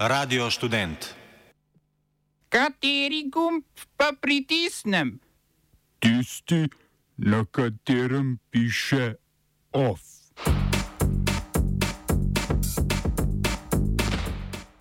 [0.00, 1.14] Radio študent.
[2.48, 3.64] Kateri gumb
[3.96, 5.20] pa pritisnem?
[5.98, 6.68] Tisti,
[7.16, 9.14] na katerem piše
[9.72, 10.00] OF.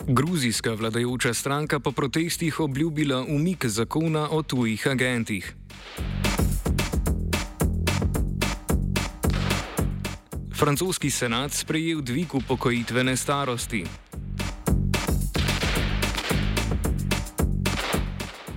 [0.08, 5.56] Gruzijska vladajoča stranka po protestih obljubila umik zakona o tujih agentih.
[10.56, 14.05] Francoski senat sprejel dvig upokojitvene starosti.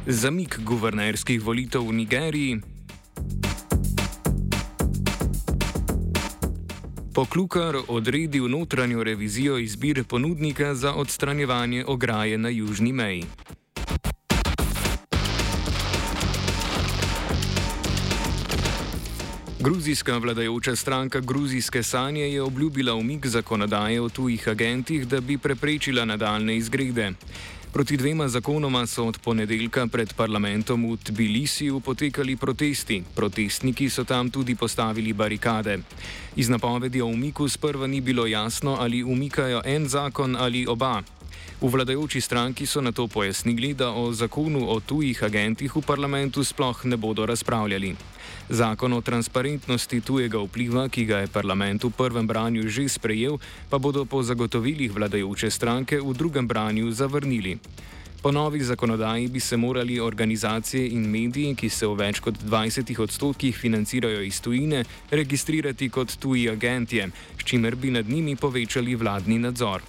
[0.09, 2.61] Zamik guvernerskih volitev v Nigeriji.
[7.13, 13.25] Poklukar odredil notranjo revizijo izbir ponudnika za odstranjevanje ograje na južni meji.
[19.61, 26.05] Gruzijska vladajoča stranka Gruzijske sanje je obljubila umik zakonodaje o tujih agentih, da bi preprečila
[26.05, 27.13] nadaljne izgrede.
[27.73, 33.03] Proti dvema zakonoma so od ponedeljka pred parlamentom v Tbilisiju potekali protesti.
[33.15, 35.79] Protestniki so tam tudi postavili barikade.
[36.37, 41.03] Iz napovedi o umiku sprva ni bilo jasno, ali umikajo en zakon ali oba.
[41.61, 46.45] V vladajoči stranki so na to pojasnili, da o zakonu o tujih agentih v parlamentu
[46.45, 47.97] sploh ne bodo razpravljali.
[48.49, 53.79] Zakon o transparentnosti tujega vpliva, ki ga je parlament v prvem branju že sprejel, pa
[53.79, 57.59] bodo po zagotovilih vladajoče stranke v drugem branju zavrnili.
[58.23, 63.01] Po novi zakonodaji bi se morali organizacije in mediji, ki se v več kot 20
[63.01, 69.39] odstotkih financirajo iz tujine, registrirati kot tuji agentje, s čimer bi nad njimi povečali vladni
[69.39, 69.83] nadzor.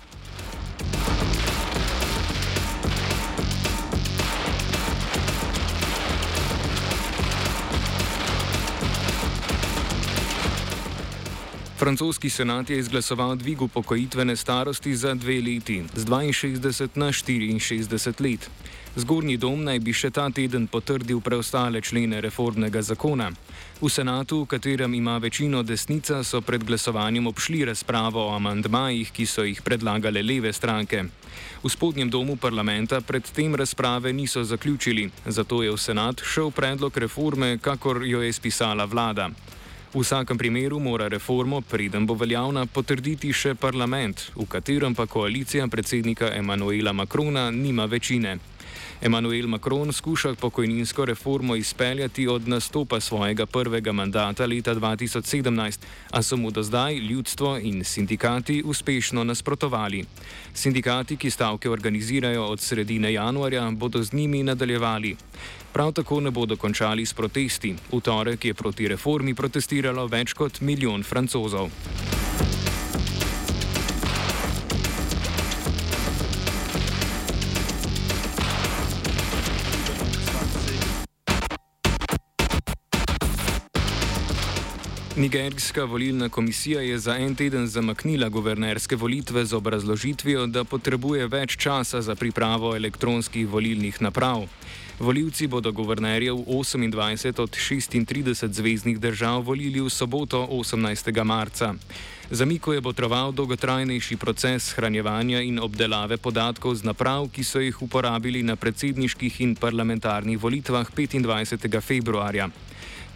[11.80, 18.49] Francoski senat je izglasoval dvig upokojitvene starosti za dve leti, z 62 na 64 let.
[18.95, 23.30] Zgornji dom naj bi še ta teden potrdil preostale člene reformnega zakona.
[23.81, 29.26] V senatu, v katerem ima večino desnica, so pred glasovanjem obšli razpravo o amandmajih, ki
[29.26, 31.05] so jih predlagale leve stranke.
[31.64, 37.58] V spodnjem domu parlamenta predtem razprave niso zaključili, zato je v senat šel predlog reforme,
[37.58, 39.30] kakor jo je spisala vlada.
[39.89, 45.66] V vsakem primeru mora reformo, preden bo veljavna, potrditi še parlament, v katerem pa koalicija
[45.67, 48.38] predsednika Emanuela Makrona nima večine.
[49.01, 55.79] Emanuel Macron skuša pokojninsko reformo izpeljati od nastopa svojega prvega mandata leta 2017,
[56.11, 60.05] a so mu do zdaj ljudstvo in sindikati uspešno nasprotovali.
[60.53, 65.15] Sindikati, ki stavke organizirajo od sredine januarja, bodo z njimi nadaljevali.
[65.73, 67.75] Prav tako ne bodo končali s protesti.
[67.91, 71.69] V torek je proti reformi protestiralo več kot milijon francozov.
[85.19, 91.57] Nigerijska volilna komisija je za en teden zamaknila guvernerske volitve z obrazložitvijo, da potrebuje več
[91.57, 94.45] časa za pripravo elektronskih volilnih naprav.
[94.99, 101.23] Volivci bodo guvernerjev 28 od 36 zvezdnih držav volili v soboto 18.
[101.23, 101.73] marca.
[102.31, 108.43] Zamiku je potreboval dolgotrajnejši proces shranjevanja in obdelave podatkov z naprav, ki so jih uporabili
[108.43, 111.81] na predsedniških in parlamentarnih volitvah 25.
[111.81, 112.49] februarja.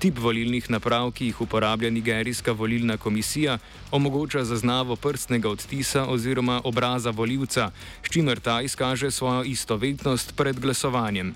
[0.03, 3.53] Tip volilnih naprav, ki jih uporablja nigerijska volilna komisija,
[3.91, 7.69] omogoča zaznavo prstnega odtisa oziroma obraza voljivca,
[8.03, 11.33] s čimer ta izkaže svojo istovetnost pred glasovanjem.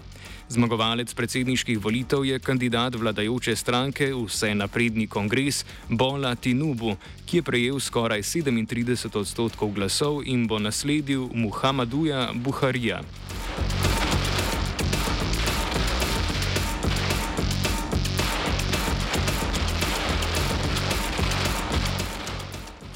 [0.49, 7.79] Zmagovalec predsedniških volitev je kandidat vladajoče stranke Vse napredni kongres Bola Tinubu, ki je prejel
[7.79, 12.99] skoraj 37 odstotkov glasov in bo nasledil Muhammaduja Buharija.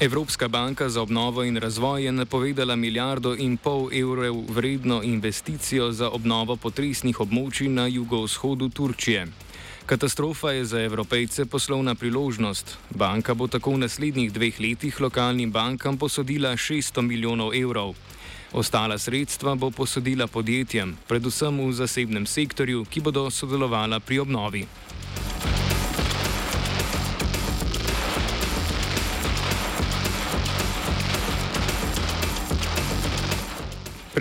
[0.02, 6.08] Evropska banka za obnovo in razvoj je napovedala milijardo in pol evrov vredno investicijo za
[6.10, 9.26] obnovo potresnih območij na jugovzhodu Turčije.
[9.86, 12.78] Katastrofa je za evropejce poslovna priložnost.
[12.90, 17.94] Banka bo tako v naslednjih dveh letih lokalnim bankam posodila 600 milijonov evrov.
[18.52, 24.66] Ostala sredstva bo posodila podjetjem, predvsem v zasebnem sektorju, ki bodo sodelovala pri obnovi.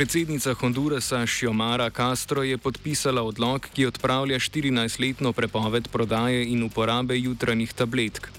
[0.01, 7.73] Predsednica Hondurasa Šiomara Castro je podpisala odlog, ki odpravlja 14-letno prepoved prodaje in uporabe jutranjih
[7.73, 8.31] tabletk.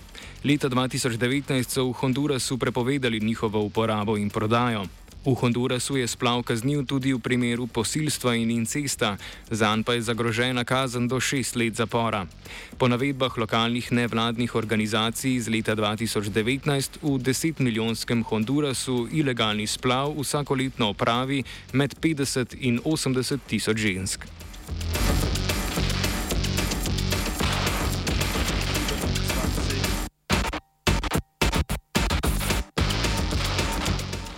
[0.43, 4.89] Leta 2019 so v Hondurasu prepovedali njihovo uporabo in prodajo.
[5.23, 9.15] V Hondurasu je splav kazniv tudi v primeru posilstva in incesta,
[9.51, 12.27] zanj pa je zagrožena kazen do šest let zapora.
[12.75, 20.59] Po navedbah lokalnih nevladnih organizacij iz leta 2019 v 10 milijonskem Hondurasu ilegalni splav vsako
[20.59, 24.27] letno opravi med 50 in 80 tisoč žensk.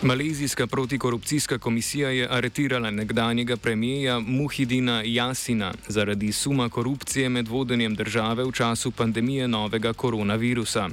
[0.04, 8.44] Malezijska protikorupcijska komisija je aretirala nekdanjega premijeja Muhidina Jasina zaradi suma korupcije med vodenjem države
[8.44, 10.88] v času pandemije novega koronavirusa.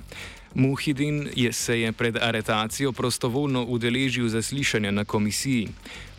[0.54, 5.68] Muhidin je se je pred aretacijo prostovoljno udeležil zaslišanja na komisiji.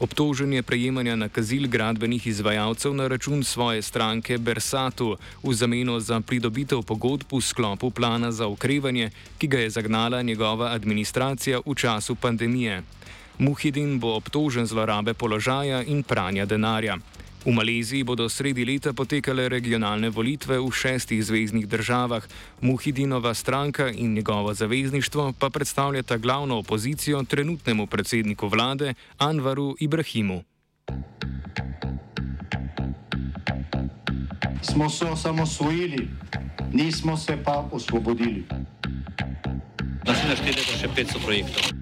[0.00, 6.82] Obtožen je prejemanja nakazil gradbenih izvajalcev na račun svoje stranke Bersatu v zameno za pridobitev
[6.82, 12.82] pogodb v sklopu plana za okrevanje, ki ga je zagnala njegova administracija v času pandemije.
[13.38, 16.96] Muhidin bo obtožen zlorabe položaja in pranja denarja.
[17.42, 22.22] V Maleziji bodo sredi leta potekale regionalne volitve v šestih zvezdnih državah.
[22.62, 30.42] Muhidinova stranka in njegovo zavezništvo pa predstavljata glavno opozicijo trenutnemu predsedniku vlade Anvaru Ibrahimu.
[34.62, 36.08] Smo se osamosvojili,
[36.72, 38.46] nismo se pa osvobodili.
[40.06, 41.81] Naslednje število je še 500 projektov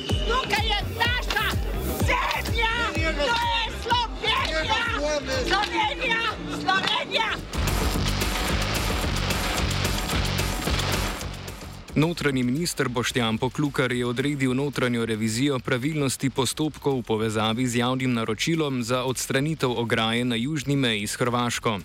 [11.95, 18.83] Notranji minister Boštjan Poklukar je odredil notranjo revizijo pravilnosti postopkov v povezavi z javnim naročilom
[18.83, 21.79] za odstranitev ograje na južni meji s Hrvaško.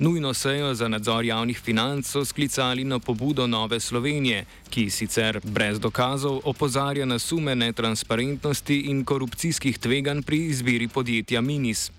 [0.00, 5.80] Nujno sejo za nadzor javnih financ so sklicali na pobudo Nove Slovenije, ki sicer brez
[5.80, 11.90] dokazov opozarja na sume netransparentnosti in korupcijskih tveganj pri izbiri podjetja Minis.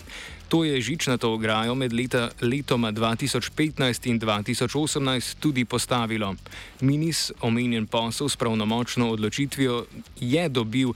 [0.50, 6.36] To je žičnato ograjo med leta, letoma 2015 in 2018 tudi postavilo.
[6.80, 9.86] Minis, omenjen posel s pravnomočno odločitvijo,
[10.19, 10.89] je dobil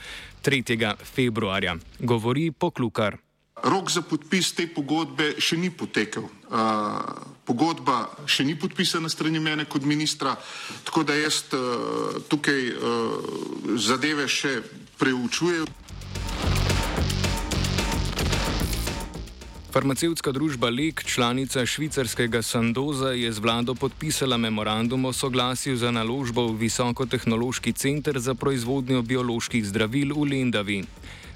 [0.44, 0.94] 3.
[1.16, 3.25] februarja, govori Poklukar.
[3.64, 6.28] Rok za podpis te pogodbe še ni potekel.
[6.52, 7.00] Uh,
[7.48, 10.36] pogodba še ni podpisana strani mene kot ministra,
[10.84, 14.60] tako da jaz uh, tukaj uh, zadeve še
[15.00, 15.72] preučujem.
[19.76, 26.48] Farmacevtska družba Lek, članica švicarskega Sandoza, je z vlado podpisala memorandum o soglasju za naložbo
[26.48, 30.80] v visokotehnološki center za proizvodnjo bioloških zdravil v Lendavi.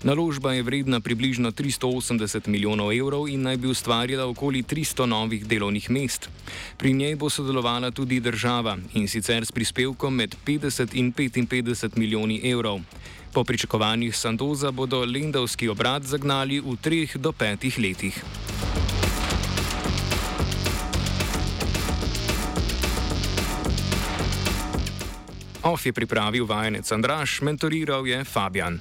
[0.03, 5.89] Naložba je vredna približno 380 milijonov evrov in naj bi ustvarjala okoli 300 novih delovnih
[5.91, 6.29] mest.
[6.77, 12.39] Pri njej bo sodelovala tudi država in sicer s prispevkom med 50 in 55 milijoni
[12.51, 12.79] evrov.
[13.33, 18.23] Po pričakovanjih Sandoza bodo lendavski obrat zagnali v treh do petih letih.
[25.63, 28.79] OF je pripravil vajenec Andraš, mentoriral je Fabian.